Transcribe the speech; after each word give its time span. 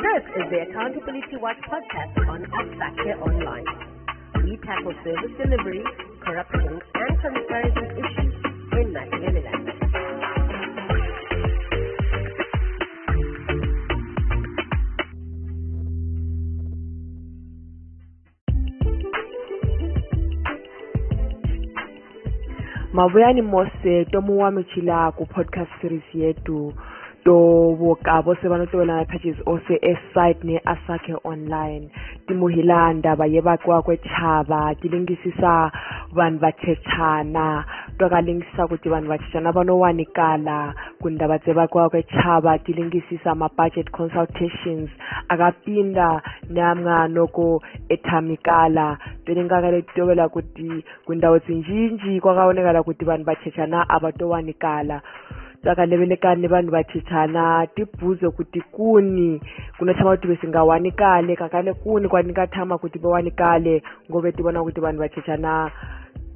This 0.00 0.24
is 0.34 0.44
the 0.50 0.60
Accountability 0.64 1.36
Watch 1.42 1.58
podcast 1.68 2.16
on 2.26 2.40
Upfactor 2.40 3.20
Online. 3.20 3.64
We 4.44 4.56
tackle 4.64 4.94
service 5.04 5.36
delivery, 5.36 5.84
corruption, 6.24 6.80
and 6.94 7.20
transparency 7.20 8.00
issues 8.00 8.34
in 8.72 8.92
Machiavelland. 8.96 9.66
mavuyani 22.94 23.42
mose 23.44 24.04
tomuwamechila 24.10 25.12
ku 25.16 25.26
podcast 25.26 25.70
series 25.82 26.14
yethu 26.14 26.72
Tobo 27.24 27.96
Kabo 28.02 28.34
sebanotobelana 28.36 29.04
pages 29.06 29.36
ose 29.46 29.76
site 30.14 30.42
ne 30.42 30.56
Asake 30.64 31.12
online 31.24 31.90
timohilanda 32.26 33.14
bayebaqwa 33.14 33.82
kwechaba 33.84 34.72
tilingisisa 34.80 35.52
vanhu 36.16 36.38
va 36.40 36.50
chechana 36.62 37.44
twa 37.98 38.08
ka 38.08 38.20
lingisisa 38.24 38.66
kuti 38.72 38.88
vanhu 38.88 39.08
va 39.12 39.18
chechana 39.18 39.52
va 39.52 39.64
no 39.64 39.76
wanikala 39.80 40.72
kundaba 41.04 41.36
dzevakiwa 41.38 41.88
kwechava 41.90 42.56
tilingisisa 42.58 43.34
ma-budget 43.34 43.90
consultations 43.92 44.88
akapinda 45.28 46.22
namnga 46.48 47.04
noko 47.08 47.60
ethamikala 47.88 48.96
tolingaka 49.26 49.70
leti 49.70 49.92
tovela 49.94 50.28
kuti 50.28 50.82
kundawu 51.04 51.36
zinjinji 51.46 52.16
kwakaonekala 52.20 52.82
kuti 52.82 53.04
vanhu 53.04 53.24
va 53.28 53.36
chechana 53.44 53.84
a 53.88 53.98
va 54.00 54.10
to 54.12 54.28
wanikala 54.28 55.02
taka 55.64 55.86
nevenekani 55.86 56.42
nevanhu 56.42 56.70
vachichana 56.72 57.66
tibvuze 57.74 58.30
kuti 58.30 58.60
kuni 58.60 59.40
kunotshama 59.78 60.16
kuti 60.16 60.28
vesingawani 60.28 60.90
kale 60.92 61.36
kakane 61.36 61.72
kuni 61.72 62.08
kwaningatshama 62.08 62.78
kuti 62.78 62.98
vewani 62.98 63.30
kale 63.30 63.82
ngove 64.10 64.32
tivona 64.32 64.62
kuti 64.64 64.80
vanhu 64.80 64.98
vachichana 65.04 65.70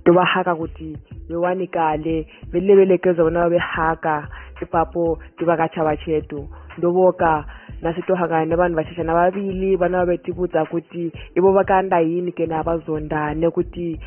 tovahaka 0.05 0.55
kuti 0.55 0.97
vewani 1.29 1.67
kale 1.67 2.27
velevelekeza 2.53 3.23
vona 3.25 3.41
va 3.41 3.49
vehaka 3.49 4.29
ipapo 4.63 5.19
tivakatshava 5.39 5.97
chetu 5.97 6.49
ndovoka 6.79 7.45
nasi 7.83 8.03
tohangana 8.03 8.45
nevanhu 8.45 8.77
vachichana 8.77 9.15
vavili 9.15 9.77
vana 9.77 9.99
va 9.99 10.05
vetivudza 10.07 10.65
kuti 10.65 11.13
ivo 11.37 11.53
vakanda 11.53 12.01
yini 12.01 12.33
kena 12.33 12.63
vazondane 12.63 13.51
kuti 13.51 13.99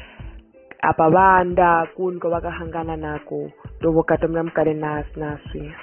apa 0.86 1.10
banda 1.10 1.88
kunto 1.98 2.30
vakahangana 2.30 2.94
nako 2.96 3.50
tovokata 3.82 4.28
muna 4.28 4.44
mukale 4.44 4.74
nasi 4.74 5.20
naswi 5.20 5.74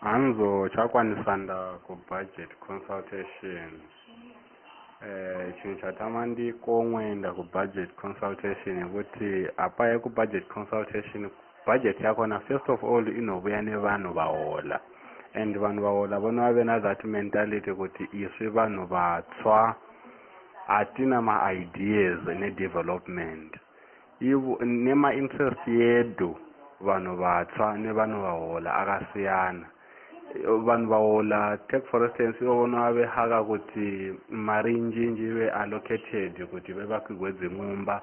hanzo 0.00 0.68
ku 1.86 1.94
budget 2.10 2.48
consultation 2.66 3.70
eh, 5.06 5.54
chinhu 5.62 5.78
chatama 5.80 6.26
ndikomwe 6.26 7.14
budget 7.54 7.90
consultation 7.94 8.78
yekuti 8.82 9.46
ku 10.02 10.08
budget 10.10 10.42
consultation 10.50 11.30
budget 11.66 11.96
yakhona 12.04 12.40
first 12.46 12.68
of 12.68 12.82
all 12.84 13.04
inobuya 13.04 13.60
nevanhu 13.66 14.10
vahola 14.18 14.78
and 15.40 15.56
vanhu 15.62 15.82
vahola 15.86 16.16
vona 16.24 16.42
va 16.46 16.52
ve 16.56 16.64
na 16.64 16.78
that 16.86 17.04
mentality 17.04 17.70
kuti 17.80 18.04
isi 18.24 18.46
vanhu 18.58 18.84
vatswa 18.92 19.58
hatina 20.68 21.20
ma-ideas 21.28 22.20
nedevelopment 22.42 23.52
nema-interest 24.20 25.64
yedu 25.80 26.30
vanhu 26.90 27.14
vatswa 27.24 27.68
nevanhu 27.86 28.20
vahola 28.26 28.70
akasiyana 28.80 29.66
vanhu 30.68 30.88
vahola 30.94 31.40
take 31.70 31.86
for 31.90 32.04
instance 32.04 32.36
ivo 32.44 32.54
vona 32.60 32.78
va 32.84 32.92
vehaka 33.00 33.40
kuti 33.50 33.86
mari 34.28 34.74
njinji 34.80 35.26
ve 35.38 35.48
allocated 35.50 36.44
kuti 36.52 36.72
vevakigwe 36.72 37.32
dzingumba 37.38 37.96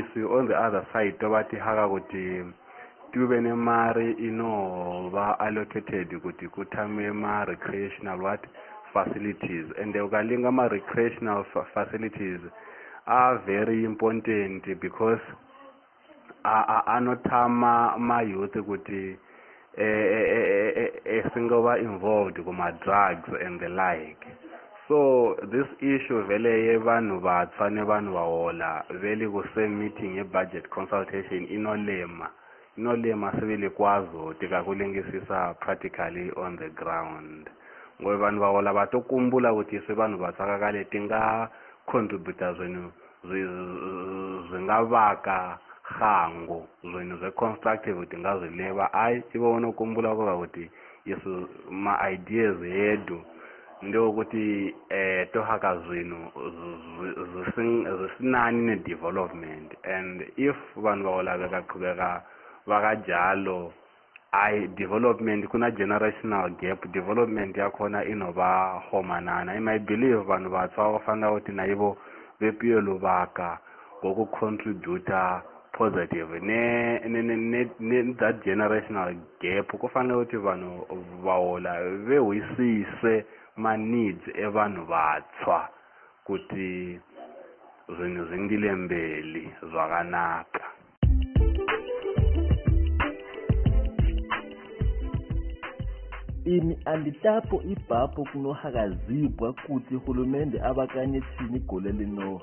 isi 0.00 0.20
on 0.36 0.48
the 0.48 0.56
other 0.66 0.84
side 0.92 1.18
tova 1.20 1.44
tihaka 1.44 1.84
kuti 1.92 2.44
tube 3.12 3.36
ino 3.36 5.10
va 5.12 5.36
allocated 5.40 6.14
kuti 6.22 6.48
kutame 6.48 7.12
marecreational 7.12 8.18
what 8.22 8.42
facilities 8.92 9.66
and 9.80 9.94
ukalinga 9.94 10.52
recreational 10.70 11.44
facilities 11.74 12.40
are 13.06 13.36
very 13.46 13.84
important 13.84 14.64
because 14.80 15.20
anotama 16.88 17.98
mayouth 17.98 18.56
kuti 18.66 19.18
esingova 21.16 21.76
involved 21.78 22.40
kuma-drugs 22.44 23.28
and 23.44 23.60
the 23.60 23.68
like 23.68 24.24
so 24.88 25.36
this 25.52 25.66
issue 25.80 26.20
vele 26.30 26.52
yevanhu 26.70 27.20
vatsva 27.28 27.68
nevanhu 27.78 28.12
vahola 28.20 28.70
meeting 28.88 29.32
kusemeeting 29.36 30.14
yebudget 30.20 30.68
consultation 30.78 31.46
inolema 31.58 32.30
no 32.76 32.96
le 32.96 33.14
masebele 33.14 33.70
kwazo 33.70 34.34
tika 34.40 34.62
kulengisisa 34.64 35.54
practically 35.60 36.32
on 36.40 36.56
the 36.58 36.70
ground 36.72 37.44
ngoba 38.00 38.16
vanhu 38.16 38.40
vavola 38.40 38.72
va 38.72 38.86
to 38.88 39.00
kumbula 39.04 39.52
kuti 39.54 39.76
swi 39.86 39.92
vanhu 39.94 40.16
vatsakaka 40.18 40.72
leti 40.72 40.96
nga 41.04 41.50
contributor 41.86 42.54
zwenu 42.56 42.88
zwi 43.28 43.44
nga 44.64 44.76
vaka 44.88 45.58
hango 45.84 46.64
zwenu 46.82 47.16
zve-constructive 47.20 47.98
kuti 48.08 48.16
nga 48.16 48.38
zwi 48.40 48.48
leva 48.56 48.88
ayi 48.92 49.20
i 49.34 49.38
va 49.38 49.48
wono 49.52 49.72
kumbula 49.76 50.14
kuva 50.16 50.36
kuti 50.40 50.64
isu 51.04 51.48
ma-ideas 51.70 52.56
yedu 52.64 53.20
ndiwokuti 53.82 54.44
um 54.64 54.72
eh, 54.88 55.28
to 55.32 55.42
haka 55.42 55.76
zwinu 55.84 56.18
zwi 57.32 57.50
sinani 58.16 58.60
ne-development 58.66 59.68
and 59.84 60.22
if 60.40 60.56
vanhu 60.80 61.04
vavola 61.04 61.36
veka 61.38 61.60
qhubeka 61.68 62.10
vakanjalo 62.66 63.72
hayi 64.32 64.68
development 64.68 65.46
ku 65.46 65.58
na 65.58 65.70
generational 65.70 66.50
gap 66.60 66.82
development 66.92 67.56
ya 67.56 67.68
khona 67.70 68.04
inova 68.04 68.80
homanana 68.90 69.52
i 69.54 69.60
my 69.60 69.78
believe 69.78 70.22
vanhu 70.32 70.50
vatswa 70.54 70.92
va 70.92 70.98
fanele 71.06 71.32
kuti 71.34 71.52
na 71.52 71.64
yivo 71.64 71.96
vepiyeluvaka 72.40 73.58
ngokucontributa 74.04 75.42
positive 75.72 76.40
ne, 76.40 76.60
ne, 77.08 77.20
ne, 77.22 77.36
ne, 77.36 77.62
ne 77.80 78.14
that 78.14 78.42
generational 78.44 79.12
gap 79.40 79.68
ku 79.80 79.88
fanele 79.94 80.22
ukuthi 80.22 80.36
vanhu 80.36 80.70
vahola 81.24 81.72
vehuisise 82.08 83.14
ma-needs 83.56 84.24
evanhu 84.48 84.82
vatswa 84.92 85.60
kuti 86.26 86.70
zvinhu 87.94 88.24
zvingilembeli 88.28 89.44
zvakanaka 89.70 90.62
ini 96.44 96.76
anditapo 96.84 97.62
ibhapo 97.62 98.24
kunohakazibwa 98.32 99.52
kuti 99.52 99.94
hulumende 99.94 100.60
avakanye 100.60 101.20
thini 101.20 101.58
gole 101.58 101.92
linoho 101.92 102.42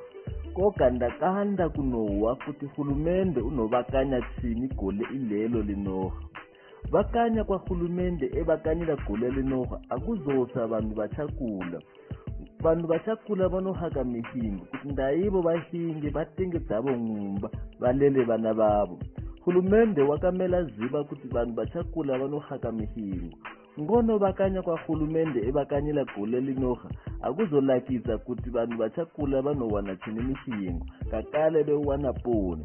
kogandakanda 0.54 1.70
kunowa 1.70 2.36
kuti 2.36 2.66
hulumende 2.66 3.42
unovakanya 3.42 4.22
thini 4.22 4.68
gole 4.68 5.06
ilelo 5.16 5.62
linoho 5.62 6.14
vakanya 6.92 7.44
kwahulumende 7.44 8.32
evakanyela 8.40 8.96
gole 9.08 9.30
linoho 9.32 9.82
akuzosa 9.90 10.68
vanhu 10.68 10.94
vachakula 10.96 11.80
vanhu 12.62 12.88
vachakula 12.88 13.48
vanohaka 13.48 14.04
mihingo 14.04 14.66
kuti 14.66 14.88
ndaivo 14.88 15.42
vahingi 15.42 16.10
vatenge 16.10 16.60
dzavo 16.60 16.90
ngumba 16.92 17.50
valele 17.80 18.24
vana 18.24 18.54
vavo 18.54 19.00
hulumende 19.42 20.02
wakamela 20.02 20.64
ziva 20.64 21.04
kuti 21.04 21.28
vanhu 21.28 21.54
vachakula 21.54 22.18
vanohaka 22.18 22.72
mihingo 22.72 23.38
ngonobakanya 23.82 24.62
kwarhulumente 24.62 25.40
ebakanyela 25.50 26.04
gule 26.14 26.40
linorha 26.42 26.90
akuzolakisa 27.22 28.18
kuti 28.18 28.50
vanhu 28.56 28.78
vachakula 28.82 29.42
vanowana 29.42 29.96
chini 29.96 30.22
mixiyingo 30.24 30.86
kakale 31.12 31.64
bewana 31.64 32.14
poni 32.14 32.64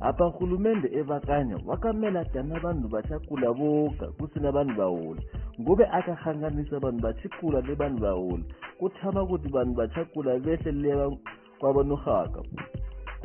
apa 0.00 0.24
rhulumente 0.32 0.88
evakanya 0.98 1.56
wakamelatana 1.66 2.58
vanhu 2.60 2.88
vachakula 2.88 3.50
voka 3.52 4.06
kusina 4.16 4.50
vanhu 4.52 4.74
vaholi 4.74 5.22
nguve 5.60 5.84
akahanganisa 5.98 6.78
vanhu 6.78 6.98
vachikula 7.00 7.60
ni 7.60 7.74
vanhu 7.74 7.98
vaholi 7.98 8.44
kutshama 8.78 9.26
kuti 9.26 9.48
vanhu 9.48 9.74
vachakula 9.74 10.38
vehle 10.38 10.72
leva 10.72 11.16
kwavanohaka 11.58 12.40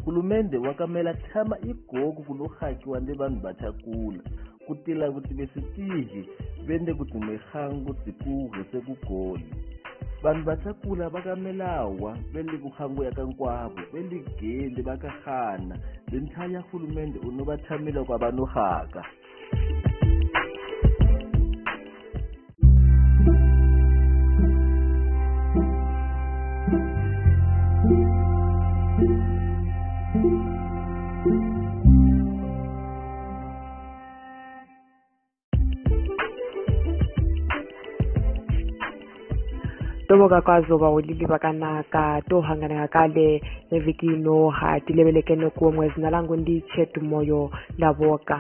rhulumende 0.06 0.58
wakamela 0.58 1.14
tshama 1.14 1.58
igoku 1.62 2.24
kunohakiwa 2.24 3.00
ni 3.00 3.14
vanhu 3.14 3.40
vachakula 3.40 4.20
kutila 4.76 5.12
kuti 5.12 5.34
vesitivi 5.34 6.30
vende 6.66 6.94
kudzimihangu 6.94 7.94
dzikuhese 7.94 8.80
kugoni 8.80 9.46
vanhu 10.24 10.44
vatsakula 10.46 11.10
vakamelawa 11.10 12.18
vende 12.34 12.58
kuhangu 12.58 13.04
yakankwavo 13.04 13.80
vende 13.94 14.24
gende 14.42 14.82
vakahana 14.82 15.80
zinthaya 16.12 16.60
hulumende 16.60 17.20
unovatshamela 17.20 18.04
kwavanohaka 18.04 19.06
thank 30.14 31.96
you 32.06 32.11
toboka 40.12 40.42
kwazo 40.42 40.78
vaulili 40.78 41.26
vakanaka 41.26 42.22
toohanganaka 42.30 42.88
kale 42.88 43.42
eviki 43.76 44.06
ino 44.06 44.50
hati 44.50 44.94
levelekene 44.94 45.50
kuomwe 45.56 45.92
zina 45.96 46.10
langu 46.10 46.36
ndi 46.36 46.62
chetu 46.74 47.02
moyo 47.02 47.42
ndavoka 47.78 48.38